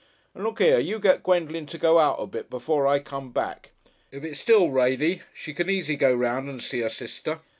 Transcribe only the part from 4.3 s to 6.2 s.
still rainy, she can easy go